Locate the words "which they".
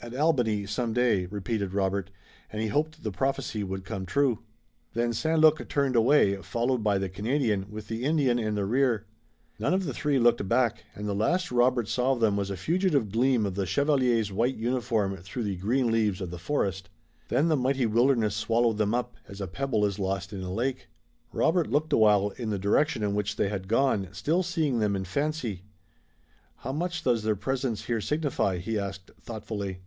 23.16-23.48